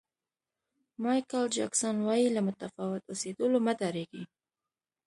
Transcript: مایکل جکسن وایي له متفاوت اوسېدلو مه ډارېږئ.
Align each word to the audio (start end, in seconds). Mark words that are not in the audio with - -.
مایکل 1.03 1.45
جکسن 1.55 1.95
وایي 2.07 2.27
له 2.35 2.41
متفاوت 2.47 3.03
اوسېدلو 3.07 3.57
مه 3.65 3.73
ډارېږئ. 3.79 4.23